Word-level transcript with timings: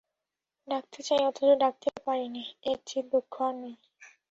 ডাকতে 0.67 0.99
চাই 1.07 1.21
অথচ 1.29 1.49
ডাকতে 1.61 1.89
পারি 2.05 2.27
নে, 2.35 2.43
এর 2.69 2.79
চেয়ে 2.87 3.03
দুঃখ 3.11 3.33
আর 3.45 3.53
নেই। 3.61 3.75